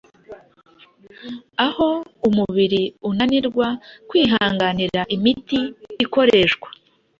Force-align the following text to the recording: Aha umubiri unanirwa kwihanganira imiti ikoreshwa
Aha 1.65 1.89
umubiri 2.27 2.81
unanirwa 3.09 3.67
kwihanganira 4.09 5.01
imiti 5.15 5.59
ikoreshwa 6.03 6.67